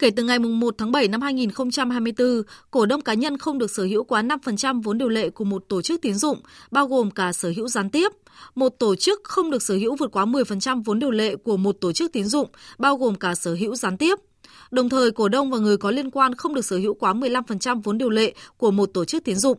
Kể 0.00 0.10
từ 0.10 0.22
ngày 0.22 0.38
1 0.38 0.74
tháng 0.78 0.92
7 0.92 1.08
năm 1.08 1.20
2024, 1.20 2.42
cổ 2.70 2.86
đông 2.86 3.00
cá 3.00 3.14
nhân 3.14 3.38
không 3.38 3.58
được 3.58 3.70
sở 3.70 3.82
hữu 3.82 4.04
quá 4.04 4.22
5% 4.22 4.82
vốn 4.82 4.98
điều 4.98 5.08
lệ 5.08 5.30
của 5.30 5.44
một 5.44 5.64
tổ 5.68 5.82
chức 5.82 6.02
tín 6.02 6.14
dụng, 6.14 6.38
bao 6.70 6.86
gồm 6.86 7.10
cả 7.10 7.32
sở 7.32 7.52
hữu 7.56 7.68
gián 7.68 7.90
tiếp. 7.90 8.12
Một 8.54 8.68
tổ 8.78 8.94
chức 8.96 9.20
không 9.24 9.50
được 9.50 9.62
sở 9.62 9.74
hữu 9.74 9.96
vượt 9.96 10.12
quá 10.12 10.24
10% 10.24 10.82
vốn 10.82 10.98
điều 10.98 11.10
lệ 11.10 11.36
của 11.36 11.56
một 11.56 11.76
tổ 11.80 11.92
chức 11.92 12.12
tín 12.12 12.24
dụng, 12.24 12.48
bao 12.78 12.96
gồm 12.96 13.14
cả 13.14 13.34
sở 13.34 13.54
hữu 13.54 13.74
gián 13.74 13.96
tiếp. 13.96 14.18
Đồng 14.70 14.88
thời, 14.88 15.10
cổ 15.10 15.28
đông 15.28 15.50
và 15.50 15.58
người 15.58 15.76
có 15.76 15.90
liên 15.90 16.10
quan 16.10 16.34
không 16.34 16.54
được 16.54 16.64
sở 16.64 16.76
hữu 16.76 16.94
quá 16.94 17.12
15% 17.12 17.80
vốn 17.84 17.98
điều 17.98 18.10
lệ 18.10 18.34
của 18.56 18.70
một 18.70 18.90
tổ 18.94 19.04
chức 19.04 19.24
tín 19.24 19.36
dụng. 19.36 19.58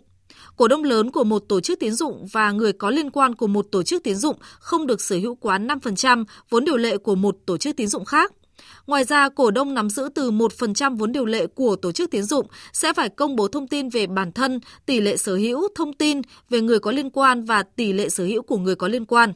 Cổ 0.55 0.67
đông 0.67 0.83
lớn 0.83 1.11
của 1.11 1.23
một 1.23 1.43
tổ 1.49 1.61
chức 1.61 1.79
tín 1.79 1.93
dụng 1.93 2.27
và 2.31 2.51
người 2.51 2.73
có 2.73 2.89
liên 2.89 3.09
quan 3.11 3.35
của 3.35 3.47
một 3.47 3.65
tổ 3.71 3.83
chức 3.83 4.03
tín 4.03 4.15
dụng 4.15 4.35
không 4.59 4.87
được 4.87 5.01
sở 5.01 5.15
hữu 5.15 5.35
quá 5.35 5.57
5% 5.57 6.25
vốn 6.49 6.65
điều 6.65 6.77
lệ 6.77 6.97
của 6.97 7.15
một 7.15 7.37
tổ 7.45 7.57
chức 7.57 7.75
tín 7.75 7.87
dụng 7.87 8.05
khác. 8.05 8.33
Ngoài 8.87 9.03
ra, 9.03 9.29
cổ 9.29 9.51
đông 9.51 9.73
nắm 9.73 9.89
giữ 9.89 10.09
từ 10.15 10.31
1% 10.31 10.97
vốn 10.97 11.11
điều 11.11 11.25
lệ 11.25 11.47
của 11.47 11.75
tổ 11.75 11.91
chức 11.91 12.11
tiến 12.11 12.23
dụng 12.23 12.47
sẽ 12.73 12.93
phải 12.93 13.09
công 13.09 13.35
bố 13.35 13.47
thông 13.47 13.67
tin 13.67 13.89
về 13.89 14.07
bản 14.07 14.31
thân, 14.31 14.59
tỷ 14.85 15.01
lệ 15.01 15.17
sở 15.17 15.35
hữu, 15.35 15.67
thông 15.75 15.93
tin 15.93 16.21
về 16.49 16.61
người 16.61 16.79
có 16.79 16.91
liên 16.91 17.09
quan 17.09 17.43
và 17.43 17.63
tỷ 17.63 17.93
lệ 17.93 18.09
sở 18.09 18.23
hữu 18.23 18.41
của 18.41 18.57
người 18.57 18.75
có 18.75 18.87
liên 18.87 19.05
quan. 19.05 19.33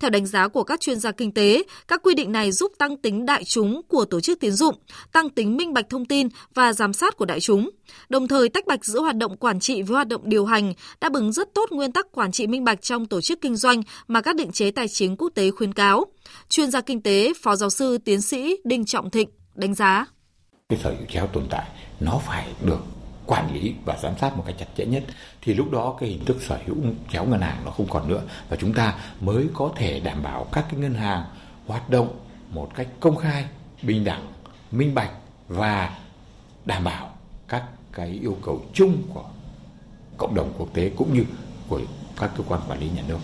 Theo 0.00 0.10
đánh 0.10 0.26
giá 0.26 0.48
của 0.48 0.64
các 0.64 0.80
chuyên 0.80 0.98
gia 1.00 1.12
kinh 1.12 1.32
tế, 1.32 1.62
các 1.88 2.02
quy 2.02 2.14
định 2.14 2.32
này 2.32 2.52
giúp 2.52 2.72
tăng 2.78 2.96
tính 2.96 3.26
đại 3.26 3.44
chúng 3.44 3.80
của 3.88 4.04
tổ 4.04 4.20
chức 4.20 4.40
tiến 4.40 4.52
dụng, 4.52 4.74
tăng 5.12 5.30
tính 5.30 5.56
minh 5.56 5.72
bạch 5.72 5.88
thông 5.90 6.04
tin 6.04 6.28
và 6.54 6.72
giám 6.72 6.92
sát 6.92 7.16
của 7.16 7.24
đại 7.24 7.40
chúng, 7.40 7.70
đồng 8.08 8.28
thời 8.28 8.48
tách 8.48 8.66
bạch 8.66 8.84
giữa 8.84 9.00
hoạt 9.00 9.16
động 9.16 9.36
quản 9.36 9.60
trị 9.60 9.82
với 9.82 9.94
hoạt 9.94 10.08
động 10.08 10.22
điều 10.24 10.46
hành, 10.46 10.74
đáp 11.00 11.12
ứng 11.12 11.32
rất 11.32 11.54
tốt 11.54 11.72
nguyên 11.72 11.92
tắc 11.92 12.12
quản 12.12 12.32
trị 12.32 12.46
minh 12.46 12.64
bạch 12.64 12.82
trong 12.82 13.06
tổ 13.06 13.20
chức 13.20 13.40
kinh 13.40 13.56
doanh 13.56 13.82
mà 14.08 14.20
các 14.20 14.36
định 14.36 14.52
chế 14.52 14.70
tài 14.70 14.88
chính 14.88 15.16
quốc 15.16 15.28
tế 15.34 15.50
khuyến 15.50 15.72
cáo. 15.72 16.04
Chuyên 16.48 16.70
gia 16.70 16.80
kinh 16.80 17.02
tế, 17.02 17.32
Phó 17.42 17.56
giáo 17.56 17.70
sư 17.70 17.98
tiến 17.98 18.20
sĩ 18.20 18.56
Đinh 18.64 18.84
Trọng 18.84 19.10
Thịnh 19.10 19.28
đánh 19.54 19.74
giá. 19.74 20.06
Cái 20.68 20.78
sở 20.82 20.90
hữu 20.90 21.06
chéo 21.12 21.26
tồn 21.26 21.44
tại 21.50 21.68
nó 22.00 22.20
phải 22.26 22.48
được 22.64 22.80
quản 23.30 23.54
lý 23.54 23.74
và 23.84 23.96
giám 24.02 24.18
sát 24.18 24.36
một 24.36 24.44
cách 24.46 24.56
chặt 24.58 24.66
chẽ 24.76 24.84
nhất, 24.84 25.04
thì 25.42 25.54
lúc 25.54 25.70
đó 25.70 25.96
cái 26.00 26.08
hình 26.08 26.24
thức 26.24 26.36
sở 26.40 26.58
hữu 26.66 26.76
chéo 27.12 27.24
ngân 27.24 27.40
hàng 27.40 27.62
nó 27.64 27.70
không 27.70 27.86
còn 27.90 28.08
nữa. 28.08 28.22
Và 28.48 28.56
chúng 28.60 28.72
ta 28.72 28.94
mới 29.20 29.46
có 29.54 29.70
thể 29.76 30.00
đảm 30.00 30.22
bảo 30.22 30.46
các 30.52 30.64
cái 30.70 30.80
ngân 30.80 30.94
hàng 30.94 31.24
hoạt 31.66 31.90
động 31.90 32.18
một 32.50 32.70
cách 32.74 32.88
công 33.00 33.16
khai, 33.16 33.44
bình 33.82 34.04
đẳng, 34.04 34.32
minh 34.70 34.94
bạch 34.94 35.10
và 35.48 35.98
đảm 36.64 36.84
bảo 36.84 37.10
các 37.48 37.64
cái 37.92 38.08
yêu 38.08 38.36
cầu 38.42 38.62
chung 38.74 39.02
của 39.14 39.24
cộng 40.16 40.34
đồng 40.34 40.52
quốc 40.58 40.68
tế 40.74 40.90
cũng 40.96 41.14
như 41.14 41.24
của 41.68 41.80
các 42.20 42.30
cơ 42.36 42.44
quan 42.48 42.60
quản 42.68 42.80
lý 42.80 42.90
nhà 42.90 43.02
nước. 43.08 43.18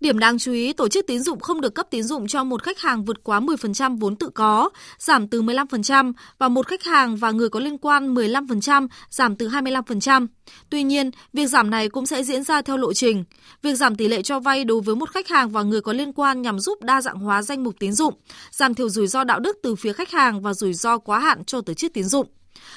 Điểm 0.00 0.18
đáng 0.18 0.38
chú 0.38 0.52
ý, 0.52 0.72
tổ 0.72 0.88
chức 0.88 1.06
tín 1.06 1.22
dụng 1.22 1.40
không 1.40 1.60
được 1.60 1.74
cấp 1.74 1.86
tín 1.90 2.02
dụng 2.02 2.26
cho 2.26 2.44
một 2.44 2.62
khách 2.62 2.78
hàng 2.78 3.04
vượt 3.04 3.24
quá 3.24 3.40
10% 3.40 3.98
vốn 3.98 4.16
tự 4.16 4.28
có, 4.28 4.70
giảm 4.98 5.28
từ 5.28 5.42
15% 5.42 6.12
và 6.38 6.48
một 6.48 6.66
khách 6.66 6.84
hàng 6.84 7.16
và 7.16 7.30
người 7.30 7.48
có 7.48 7.60
liên 7.60 7.78
quan 7.78 8.14
15%, 8.14 8.88
giảm 9.10 9.36
từ 9.36 9.48
25%. 9.48 10.26
Tuy 10.70 10.82
nhiên, 10.82 11.10
việc 11.32 11.46
giảm 11.46 11.70
này 11.70 11.88
cũng 11.88 12.06
sẽ 12.06 12.22
diễn 12.22 12.42
ra 12.42 12.62
theo 12.62 12.76
lộ 12.76 12.92
trình. 12.92 13.24
Việc 13.62 13.74
giảm 13.74 13.96
tỷ 13.96 14.08
lệ 14.08 14.22
cho 14.22 14.40
vay 14.40 14.64
đối 14.64 14.80
với 14.80 14.96
một 14.96 15.10
khách 15.10 15.28
hàng 15.28 15.50
và 15.50 15.62
người 15.62 15.80
có 15.80 15.92
liên 15.92 16.12
quan 16.12 16.42
nhằm 16.42 16.60
giúp 16.60 16.82
đa 16.82 17.00
dạng 17.00 17.18
hóa 17.18 17.42
danh 17.42 17.64
mục 17.64 17.74
tín 17.78 17.92
dụng, 17.92 18.14
giảm 18.50 18.74
thiểu 18.74 18.88
rủi 18.88 19.06
ro 19.06 19.24
đạo 19.24 19.40
đức 19.40 19.56
từ 19.62 19.74
phía 19.74 19.92
khách 19.92 20.10
hàng 20.10 20.42
và 20.42 20.54
rủi 20.54 20.74
ro 20.74 20.98
quá 20.98 21.18
hạn 21.18 21.44
cho 21.44 21.60
tổ 21.60 21.74
chức 21.74 21.92
tín 21.92 22.04
dụng. 22.04 22.26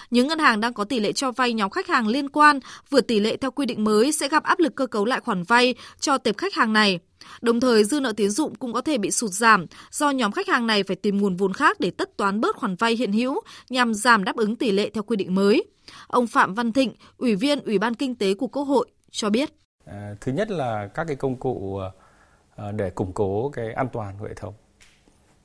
Những 0.09 0.27
ngân 0.27 0.39
hàng 0.39 0.59
đang 0.59 0.73
có 0.73 0.83
tỷ 0.83 0.99
lệ 0.99 1.11
cho 1.13 1.31
vay 1.31 1.53
nhóm 1.53 1.69
khách 1.69 1.87
hàng 1.87 2.07
liên 2.07 2.29
quan 2.29 2.59
vượt 2.89 3.07
tỷ 3.07 3.19
lệ 3.19 3.37
theo 3.37 3.51
quy 3.51 3.65
định 3.65 3.83
mới 3.83 4.11
sẽ 4.11 4.29
gặp 4.29 4.43
áp 4.43 4.59
lực 4.59 4.75
cơ 4.75 4.87
cấu 4.87 5.05
lại 5.05 5.19
khoản 5.19 5.43
vay 5.43 5.75
cho 5.99 6.17
tệp 6.17 6.37
khách 6.37 6.53
hàng 6.53 6.73
này. 6.73 6.99
Đồng 7.41 7.59
thời, 7.59 7.83
dư 7.83 7.99
nợ 7.99 8.13
tín 8.17 8.29
dụng 8.29 8.55
cũng 8.55 8.73
có 8.73 8.81
thể 8.81 8.97
bị 8.97 9.11
sụt 9.11 9.31
giảm 9.31 9.65
do 9.91 10.09
nhóm 10.09 10.31
khách 10.31 10.47
hàng 10.47 10.67
này 10.67 10.83
phải 10.83 10.95
tìm 10.95 11.17
nguồn 11.17 11.35
vốn 11.35 11.53
khác 11.53 11.79
để 11.79 11.91
tất 11.91 12.17
toán 12.17 12.41
bớt 12.41 12.55
khoản 12.55 12.75
vay 12.75 12.95
hiện 12.95 13.13
hữu 13.13 13.41
nhằm 13.69 13.93
giảm 13.93 14.23
đáp 14.23 14.35
ứng 14.35 14.55
tỷ 14.55 14.71
lệ 14.71 14.89
theo 14.89 15.03
quy 15.03 15.15
định 15.15 15.35
mới. 15.35 15.63
Ông 16.07 16.27
Phạm 16.27 16.53
Văn 16.53 16.71
Thịnh, 16.71 16.93
Ủy 17.17 17.35
viên 17.35 17.59
Ủy 17.59 17.79
ban 17.79 17.93
Kinh 17.93 18.15
tế 18.15 18.33
của 18.33 18.47
Quốc 18.47 18.63
hội 18.63 18.89
cho 19.11 19.29
biết. 19.29 19.49
À, 19.85 20.15
thứ 20.21 20.31
nhất 20.31 20.51
là 20.51 20.87
các 20.87 21.03
cái 21.07 21.15
công 21.15 21.35
cụ 21.35 21.79
ờ, 22.55 22.71
để 22.71 22.89
củng 22.89 23.13
cố 23.13 23.49
cái 23.49 23.73
an 23.73 23.87
toàn 23.93 24.15
của 24.19 24.25
hệ 24.25 24.33
thống. 24.33 24.53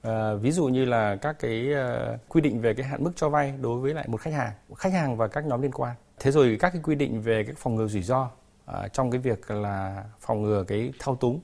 À, 0.06 0.34
ví 0.34 0.50
dụ 0.50 0.66
như 0.66 0.84
là 0.84 1.16
các 1.16 1.36
cái 1.38 1.68
uh, 1.72 2.20
quy 2.28 2.40
định 2.40 2.60
về 2.60 2.74
cái 2.74 2.86
hạn 2.86 3.04
mức 3.04 3.12
cho 3.16 3.28
vay 3.28 3.54
đối 3.60 3.80
với 3.80 3.94
lại 3.94 4.08
một 4.08 4.20
khách 4.20 4.34
hàng, 4.34 4.52
khách 4.76 4.92
hàng 4.92 5.16
và 5.16 5.28
các 5.28 5.46
nhóm 5.46 5.62
liên 5.62 5.72
quan. 5.72 5.96
Thế 6.18 6.30
rồi 6.30 6.56
các 6.60 6.70
cái 6.70 6.82
quy 6.84 6.94
định 6.94 7.20
về 7.20 7.44
cái 7.44 7.54
phòng 7.58 7.74
ngừa 7.74 7.86
rủi 7.86 8.02
ro 8.02 8.30
uh, 8.70 8.92
trong 8.92 9.10
cái 9.10 9.20
việc 9.20 9.50
là 9.50 10.04
phòng 10.20 10.42
ngừa 10.42 10.64
cái 10.64 10.92
thao 10.98 11.16
túng 11.16 11.40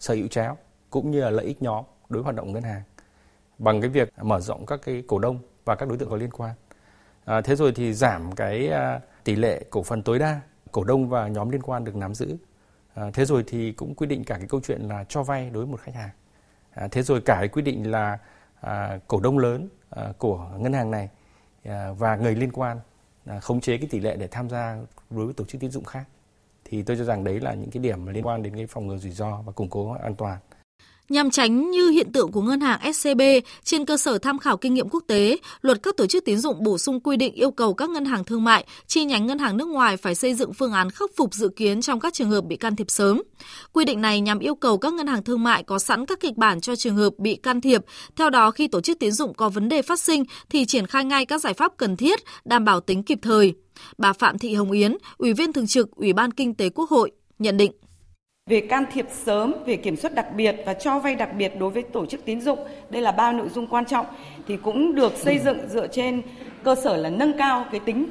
sở 0.00 0.14
hữu 0.14 0.28
chéo 0.28 0.56
cũng 0.90 1.10
như 1.10 1.20
là 1.20 1.30
lợi 1.30 1.44
ích 1.44 1.62
nhóm 1.62 1.84
đối 2.08 2.22
với 2.22 2.24
hoạt 2.24 2.36
động 2.36 2.52
ngân 2.52 2.62
hàng 2.62 2.82
bằng 3.58 3.80
cái 3.80 3.90
việc 3.90 4.12
mở 4.22 4.40
rộng 4.40 4.66
các 4.66 4.80
cái 4.84 5.02
cổ 5.06 5.18
đông 5.18 5.38
và 5.64 5.74
các 5.74 5.88
đối 5.88 5.98
tượng 5.98 6.10
có 6.10 6.16
liên 6.16 6.30
quan. 6.30 6.54
À, 7.24 7.40
thế 7.40 7.56
rồi 7.56 7.72
thì 7.76 7.92
giảm 7.92 8.32
cái 8.32 8.70
tỷ 9.24 9.36
lệ 9.36 9.64
cổ 9.70 9.82
phần 9.82 10.02
tối 10.02 10.18
đa 10.18 10.40
cổ 10.72 10.84
đông 10.84 11.08
và 11.08 11.28
nhóm 11.28 11.50
liên 11.50 11.62
quan 11.62 11.84
được 11.84 11.96
nắm 11.96 12.14
giữ. 12.14 12.36
À, 12.94 13.10
thế 13.12 13.24
rồi 13.24 13.44
thì 13.46 13.72
cũng 13.72 13.94
quy 13.94 14.06
định 14.06 14.24
cả 14.24 14.38
cái 14.38 14.48
câu 14.48 14.60
chuyện 14.64 14.80
là 14.80 15.04
cho 15.08 15.22
vay 15.22 15.50
đối 15.50 15.64
với 15.64 15.72
một 15.72 15.80
khách 15.80 15.94
hàng. 15.94 16.10
À, 16.74 16.88
thế 16.90 17.02
rồi 17.02 17.20
cả 17.20 17.36
cái 17.38 17.48
quy 17.48 17.62
định 17.62 17.90
là 17.90 18.18
à, 18.60 18.98
cổ 19.08 19.20
đông 19.20 19.38
lớn 19.38 19.68
à, 19.90 20.12
của 20.18 20.50
ngân 20.58 20.72
hàng 20.72 20.90
này 20.90 21.08
à, 21.64 21.92
và 21.98 22.16
người 22.16 22.34
liên 22.34 22.52
quan 22.52 22.80
à, 23.26 23.40
khống 23.40 23.60
chế 23.60 23.78
cái 23.78 23.88
tỷ 23.90 24.00
lệ 24.00 24.16
để 24.16 24.28
tham 24.28 24.50
gia 24.50 24.76
đối 25.10 25.24
với 25.24 25.34
tổ 25.34 25.44
chức 25.44 25.60
tín 25.60 25.70
dụng 25.70 25.84
khác. 25.84 26.04
Thì 26.64 26.82
tôi 26.82 26.96
cho 26.96 27.04
rằng 27.04 27.24
đấy 27.24 27.40
là 27.40 27.54
những 27.54 27.70
cái 27.70 27.82
điểm 27.82 28.06
liên 28.06 28.26
quan 28.26 28.42
đến 28.42 28.56
cái 28.56 28.66
phòng 28.66 28.86
ngừa 28.86 28.96
rủi 28.96 29.12
ro 29.12 29.42
và 29.42 29.52
củng 29.52 29.70
cố 29.70 29.92
an 29.92 30.14
toàn 30.14 30.38
nhằm 31.08 31.30
tránh 31.30 31.70
như 31.70 31.88
hiện 31.88 32.12
tượng 32.12 32.32
của 32.32 32.42
ngân 32.42 32.60
hàng 32.60 32.92
SCB 32.92 33.20
trên 33.64 33.84
cơ 33.84 33.96
sở 33.96 34.18
tham 34.18 34.38
khảo 34.38 34.56
kinh 34.56 34.74
nghiệm 34.74 34.88
quốc 34.88 35.04
tế, 35.06 35.36
luật 35.62 35.82
các 35.82 35.96
tổ 35.96 36.06
chức 36.06 36.24
tín 36.24 36.38
dụng 36.38 36.64
bổ 36.64 36.78
sung 36.78 37.00
quy 37.00 37.16
định 37.16 37.34
yêu 37.34 37.50
cầu 37.50 37.74
các 37.74 37.90
ngân 37.90 38.04
hàng 38.04 38.24
thương 38.24 38.44
mại, 38.44 38.66
chi 38.86 39.04
nhánh 39.04 39.26
ngân 39.26 39.38
hàng 39.38 39.56
nước 39.56 39.68
ngoài 39.68 39.96
phải 39.96 40.14
xây 40.14 40.34
dựng 40.34 40.52
phương 40.52 40.72
án 40.72 40.90
khắc 40.90 41.10
phục 41.16 41.34
dự 41.34 41.48
kiến 41.48 41.80
trong 41.80 42.00
các 42.00 42.14
trường 42.14 42.30
hợp 42.30 42.44
bị 42.44 42.56
can 42.56 42.76
thiệp 42.76 42.90
sớm. 42.90 43.22
Quy 43.72 43.84
định 43.84 44.00
này 44.00 44.20
nhằm 44.20 44.38
yêu 44.38 44.54
cầu 44.54 44.78
các 44.78 44.92
ngân 44.92 45.06
hàng 45.06 45.22
thương 45.22 45.42
mại 45.42 45.62
có 45.62 45.78
sẵn 45.78 46.06
các 46.06 46.20
kịch 46.20 46.36
bản 46.36 46.60
cho 46.60 46.76
trường 46.76 46.96
hợp 46.96 47.10
bị 47.18 47.36
can 47.36 47.60
thiệp, 47.60 47.84
theo 48.16 48.30
đó 48.30 48.50
khi 48.50 48.68
tổ 48.68 48.80
chức 48.80 48.98
tín 48.98 49.12
dụng 49.12 49.34
có 49.34 49.48
vấn 49.48 49.68
đề 49.68 49.82
phát 49.82 50.00
sinh 50.00 50.24
thì 50.50 50.64
triển 50.64 50.86
khai 50.86 51.04
ngay 51.04 51.26
các 51.26 51.40
giải 51.40 51.54
pháp 51.54 51.72
cần 51.76 51.96
thiết, 51.96 52.20
đảm 52.44 52.64
bảo 52.64 52.80
tính 52.80 53.02
kịp 53.02 53.18
thời. 53.22 53.54
Bà 53.98 54.12
Phạm 54.12 54.38
Thị 54.38 54.54
Hồng 54.54 54.70
Yến, 54.70 54.96
Ủy 55.18 55.32
viên 55.32 55.52
Thường 55.52 55.66
trực 55.66 55.90
Ủy 55.90 56.12
ban 56.12 56.30
Kinh 56.30 56.54
tế 56.54 56.68
Quốc 56.68 56.90
hội, 56.90 57.10
nhận 57.38 57.56
định 57.56 57.72
về 58.50 58.60
can 58.60 58.84
thiệp 58.92 59.06
sớm, 59.10 59.54
về 59.66 59.76
kiểm 59.76 59.96
soát 59.96 60.14
đặc 60.14 60.26
biệt 60.36 60.56
và 60.66 60.74
cho 60.74 60.98
vay 60.98 61.14
đặc 61.14 61.28
biệt 61.38 61.52
đối 61.58 61.70
với 61.70 61.82
tổ 61.82 62.06
chức 62.06 62.24
tín 62.24 62.40
dụng, 62.40 62.58
đây 62.90 63.02
là 63.02 63.12
ba 63.12 63.32
nội 63.32 63.48
dung 63.48 63.66
quan 63.66 63.84
trọng 63.84 64.06
thì 64.48 64.56
cũng 64.56 64.94
được 64.94 65.16
xây 65.16 65.38
dựng 65.38 65.58
dựa 65.68 65.86
trên 65.86 66.22
cơ 66.62 66.74
sở 66.74 66.96
là 66.96 67.10
nâng 67.10 67.32
cao 67.38 67.64
cái 67.70 67.80
tính 67.80 68.06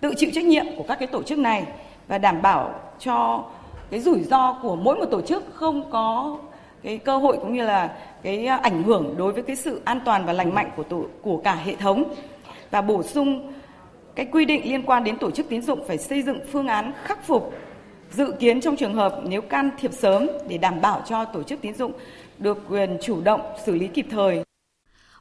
tự 0.00 0.14
chịu 0.16 0.30
trách 0.34 0.44
nhiệm 0.44 0.66
của 0.76 0.84
các 0.88 0.94
cái 0.94 1.08
tổ 1.08 1.22
chức 1.22 1.38
này 1.38 1.66
và 2.08 2.18
đảm 2.18 2.42
bảo 2.42 2.74
cho 2.98 3.44
cái 3.90 4.00
rủi 4.00 4.20
ro 4.20 4.58
của 4.62 4.76
mỗi 4.76 4.96
một 4.96 5.06
tổ 5.10 5.20
chức 5.20 5.44
không 5.54 5.90
có 5.90 6.38
cái 6.82 6.98
cơ 6.98 7.18
hội 7.18 7.36
cũng 7.40 7.54
như 7.54 7.64
là 7.64 7.96
cái 8.22 8.46
ảnh 8.46 8.82
hưởng 8.82 9.14
đối 9.16 9.32
với 9.32 9.42
cái 9.42 9.56
sự 9.56 9.80
an 9.84 10.00
toàn 10.04 10.26
và 10.26 10.32
lành 10.32 10.54
mạnh 10.54 10.70
của 10.76 10.82
tổ, 10.82 11.04
của 11.22 11.36
cả 11.36 11.54
hệ 11.54 11.76
thống. 11.76 12.04
Và 12.70 12.82
bổ 12.82 13.02
sung 13.02 13.52
cái 14.14 14.26
quy 14.32 14.44
định 14.44 14.62
liên 14.64 14.82
quan 14.82 15.04
đến 15.04 15.18
tổ 15.18 15.30
chức 15.30 15.48
tín 15.48 15.62
dụng 15.62 15.80
phải 15.86 15.98
xây 15.98 16.22
dựng 16.22 16.38
phương 16.52 16.66
án 16.66 16.92
khắc 17.04 17.26
phục 17.26 17.54
dự 18.16 18.32
kiến 18.40 18.60
trong 18.60 18.76
trường 18.76 18.94
hợp 18.94 19.20
nếu 19.26 19.40
can 19.42 19.70
thiệp 19.80 19.90
sớm 19.92 20.28
để 20.48 20.58
đảm 20.58 20.80
bảo 20.80 21.04
cho 21.08 21.24
tổ 21.24 21.42
chức 21.42 21.60
tín 21.62 21.74
dụng 21.74 21.92
được 22.38 22.58
quyền 22.68 22.98
chủ 23.02 23.20
động 23.20 23.40
xử 23.66 23.74
lý 23.74 23.88
kịp 23.88 24.06
thời. 24.10 24.42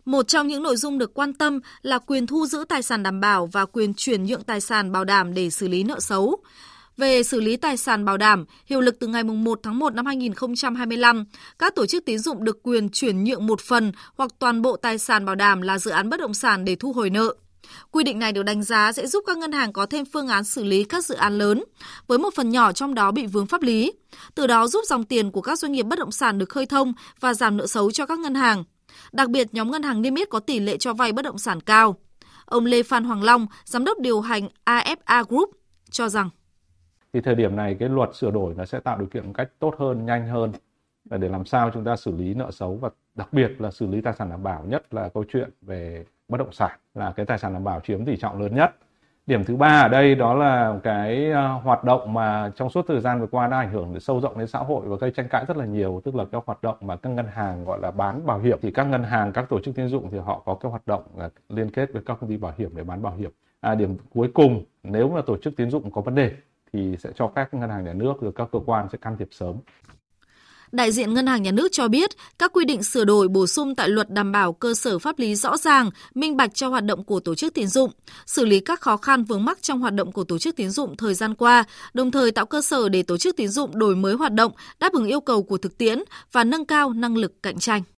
Một 0.05 0.27
trong 0.27 0.47
những 0.47 0.63
nội 0.63 0.75
dung 0.75 0.97
được 0.97 1.13
quan 1.13 1.33
tâm 1.33 1.59
là 1.81 1.99
quyền 1.99 2.27
thu 2.27 2.45
giữ 2.45 2.65
tài 2.69 2.81
sản 2.81 3.03
đảm 3.03 3.19
bảo 3.19 3.45
và 3.45 3.65
quyền 3.65 3.93
chuyển 3.93 4.23
nhượng 4.23 4.43
tài 4.43 4.61
sản 4.61 4.91
bảo 4.91 5.05
đảm 5.05 5.33
để 5.33 5.49
xử 5.49 5.67
lý 5.67 5.83
nợ 5.83 5.99
xấu. 5.99 6.37
Về 6.97 7.23
xử 7.23 7.41
lý 7.41 7.57
tài 7.57 7.77
sản 7.77 8.05
bảo 8.05 8.17
đảm, 8.17 8.45
hiệu 8.65 8.81
lực 8.81 8.99
từ 8.99 9.07
ngày 9.07 9.23
1 9.23 9.59
tháng 9.63 9.79
1 9.79 9.93
năm 9.95 10.05
2025, 10.05 11.25
các 11.59 11.75
tổ 11.75 11.85
chức 11.85 12.05
tín 12.05 12.19
dụng 12.19 12.43
được 12.43 12.63
quyền 12.63 12.89
chuyển 12.89 13.23
nhượng 13.23 13.47
một 13.47 13.61
phần 13.61 13.91
hoặc 14.15 14.31
toàn 14.39 14.61
bộ 14.61 14.77
tài 14.77 14.97
sản 14.97 15.25
bảo 15.25 15.35
đảm 15.35 15.61
là 15.61 15.77
dự 15.77 15.91
án 15.91 16.09
bất 16.09 16.19
động 16.19 16.33
sản 16.33 16.65
để 16.65 16.75
thu 16.75 16.93
hồi 16.93 17.09
nợ. 17.09 17.33
Quy 17.91 18.03
định 18.03 18.19
này 18.19 18.33
được 18.33 18.43
đánh 18.43 18.63
giá 18.63 18.91
sẽ 18.91 19.07
giúp 19.07 19.23
các 19.27 19.37
ngân 19.37 19.51
hàng 19.51 19.73
có 19.73 19.85
thêm 19.85 20.05
phương 20.05 20.27
án 20.27 20.43
xử 20.43 20.63
lý 20.63 20.83
các 20.83 21.05
dự 21.05 21.15
án 21.15 21.37
lớn, 21.37 21.63
với 22.07 22.17
một 22.17 22.33
phần 22.35 22.49
nhỏ 22.49 22.71
trong 22.71 22.95
đó 22.95 23.11
bị 23.11 23.27
vướng 23.27 23.47
pháp 23.47 23.61
lý. 23.61 23.93
Từ 24.35 24.47
đó 24.47 24.67
giúp 24.67 24.81
dòng 24.87 25.03
tiền 25.03 25.31
của 25.31 25.41
các 25.41 25.59
doanh 25.59 25.71
nghiệp 25.71 25.83
bất 25.83 25.99
động 25.99 26.11
sản 26.11 26.37
được 26.37 26.49
khơi 26.49 26.65
thông 26.65 26.93
và 27.19 27.33
giảm 27.33 27.57
nợ 27.57 27.67
xấu 27.67 27.91
cho 27.91 28.05
các 28.05 28.19
ngân 28.19 28.35
hàng. 28.35 28.63
Đặc 29.11 29.29
biệt, 29.29 29.47
nhóm 29.51 29.71
ngân 29.71 29.83
hàng 29.83 30.01
niêm 30.01 30.15
yết 30.15 30.29
có 30.29 30.39
tỷ 30.39 30.59
lệ 30.59 30.77
cho 30.77 30.93
vay 30.93 31.11
bất 31.11 31.21
động 31.21 31.37
sản 31.37 31.61
cao. 31.61 31.95
Ông 32.45 32.65
Lê 32.65 32.83
Phan 32.83 33.03
Hoàng 33.03 33.23
Long, 33.23 33.47
giám 33.65 33.85
đốc 33.85 33.99
điều 33.99 34.21
hành 34.21 34.49
AFA 34.65 35.23
Group, 35.23 35.49
cho 35.91 36.09
rằng 36.09 36.29
thì 37.13 37.21
thời 37.21 37.35
điểm 37.35 37.55
này 37.55 37.75
cái 37.79 37.89
luật 37.89 38.15
sửa 38.15 38.31
đổi 38.31 38.53
nó 38.57 38.65
sẽ 38.65 38.79
tạo 38.79 38.97
điều 38.97 39.07
kiện 39.07 39.25
một 39.25 39.33
cách 39.37 39.49
tốt 39.59 39.75
hơn, 39.79 40.05
nhanh 40.05 40.27
hơn 40.27 40.51
để 41.05 41.29
làm 41.29 41.45
sao 41.45 41.71
chúng 41.73 41.83
ta 41.83 41.95
xử 41.95 42.11
lý 42.11 42.33
nợ 42.33 42.51
xấu 42.51 42.75
và 42.75 42.89
đặc 43.15 43.33
biệt 43.33 43.51
là 43.59 43.71
xử 43.71 43.87
lý 43.87 44.01
tài 44.01 44.13
sản 44.19 44.29
đảm 44.29 44.43
bảo 44.43 44.65
nhất 44.67 44.93
là 44.93 45.09
câu 45.13 45.25
chuyện 45.33 45.49
về 45.61 46.05
bất 46.31 46.37
động 46.37 46.51
sản 46.51 46.79
là 46.93 47.13
cái 47.15 47.25
tài 47.25 47.37
sản 47.37 47.53
đảm 47.53 47.63
bảo 47.63 47.79
chiếm 47.79 48.05
tỷ 48.05 48.17
trọng 48.17 48.41
lớn 48.41 48.55
nhất 48.55 48.75
Điểm 49.25 49.43
thứ 49.43 49.55
ba 49.55 49.81
ở 49.81 49.87
đây 49.87 50.15
đó 50.15 50.33
là 50.33 50.79
cái 50.83 51.31
ờ, 51.31 51.47
hoạt 51.47 51.83
động 51.83 52.13
mà 52.13 52.51
trong 52.55 52.69
suốt 52.69 52.85
thời 52.87 53.01
gian 53.01 53.19
vừa 53.19 53.27
qua 53.27 53.47
đã 53.47 53.57
ảnh 53.57 53.71
hưởng 53.71 53.99
sâu 53.99 54.21
rộng 54.21 54.37
đến 54.37 54.47
xã 54.47 54.59
hội 54.59 54.81
và 54.87 54.95
gây 54.99 55.11
tranh 55.11 55.27
cãi 55.29 55.45
rất 55.47 55.57
là 55.57 55.65
nhiều, 55.65 56.01
tức 56.05 56.15
là 56.15 56.25
cái 56.31 56.41
hoạt 56.45 56.63
động 56.63 56.75
mà 56.81 56.95
các 56.95 57.09
ngân 57.09 57.27
hàng 57.27 57.65
gọi 57.65 57.79
là 57.79 57.91
bán 57.91 58.25
bảo 58.25 58.39
hiểm 58.39 58.59
thì 58.61 58.71
các 58.71 58.83
ngân 58.83 59.03
hàng, 59.03 59.33
các 59.33 59.45
tổ 59.49 59.59
chức 59.59 59.75
tín 59.75 59.87
dụng 59.87 60.09
thì 60.11 60.17
họ 60.17 60.41
có 60.45 60.55
cái 60.55 60.69
hoạt 60.69 60.87
động 60.87 61.03
ờ, 61.17 61.29
liên 61.49 61.71
kết 61.71 61.93
với 61.93 62.01
các 62.05 62.17
công 62.21 62.29
ty 62.29 62.37
bảo 62.37 62.53
hiểm 62.57 62.75
để 62.75 62.83
bán 62.83 63.01
bảo 63.01 63.15
hiểm. 63.15 63.31
À, 63.61 63.75
điểm 63.75 63.97
cuối 64.13 64.31
cùng 64.33 64.63
nếu 64.83 65.09
mà 65.09 65.21
tổ 65.21 65.37
chức 65.37 65.55
tín 65.57 65.69
dụng 65.69 65.91
có 65.91 66.01
vấn 66.01 66.15
đề 66.15 66.31
thì 66.73 66.97
sẽ 66.97 67.09
cho 67.15 67.31
phép 67.35 67.53
ngân 67.53 67.69
hàng 67.69 67.83
nhà 67.85 67.93
nước 67.93 68.13
rồi 68.21 68.31
các 68.35 68.47
cơ 68.51 68.59
quan 68.65 68.89
sẽ 68.91 68.97
can 69.01 69.17
thiệp 69.17 69.27
sớm. 69.31 69.55
Đại 70.71 70.91
diện 70.91 71.13
Ngân 71.13 71.27
hàng 71.27 71.43
Nhà 71.43 71.51
nước 71.51 71.67
cho 71.71 71.87
biết, 71.87 72.11
các 72.39 72.51
quy 72.53 72.65
định 72.65 72.83
sửa 72.83 73.05
đổi 73.05 73.27
bổ 73.27 73.47
sung 73.47 73.75
tại 73.75 73.89
luật 73.89 74.09
đảm 74.09 74.31
bảo 74.31 74.53
cơ 74.53 74.73
sở 74.73 74.99
pháp 74.99 75.19
lý 75.19 75.35
rõ 75.35 75.57
ràng, 75.57 75.89
minh 76.15 76.37
bạch 76.37 76.55
cho 76.55 76.67
hoạt 76.67 76.85
động 76.85 77.03
của 77.03 77.19
tổ 77.19 77.35
chức 77.35 77.53
tín 77.53 77.67
dụng, 77.67 77.91
xử 78.25 78.45
lý 78.45 78.59
các 78.59 78.81
khó 78.81 78.97
khăn 78.97 79.23
vướng 79.23 79.45
mắc 79.45 79.61
trong 79.61 79.79
hoạt 79.79 79.93
động 79.93 80.11
của 80.11 80.23
tổ 80.23 80.37
chức 80.37 80.55
tín 80.55 80.69
dụng 80.69 80.97
thời 80.97 81.13
gian 81.13 81.35
qua, 81.35 81.63
đồng 81.93 82.11
thời 82.11 82.31
tạo 82.31 82.45
cơ 82.45 82.61
sở 82.61 82.89
để 82.89 83.03
tổ 83.03 83.17
chức 83.17 83.35
tín 83.35 83.47
dụng 83.47 83.79
đổi 83.79 83.95
mới 83.95 84.13
hoạt 84.13 84.33
động, 84.33 84.51
đáp 84.79 84.93
ứng 84.93 85.07
yêu 85.07 85.21
cầu 85.21 85.43
của 85.43 85.57
thực 85.57 85.77
tiễn 85.77 85.99
và 86.31 86.43
nâng 86.43 86.65
cao 86.65 86.93
năng 86.93 87.17
lực 87.17 87.43
cạnh 87.43 87.59
tranh. 87.59 87.83